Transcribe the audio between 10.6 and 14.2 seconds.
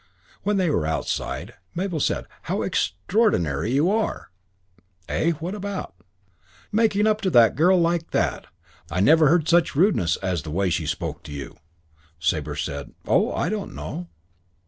she spoke to you." Sabre said, "Oh, I don't know."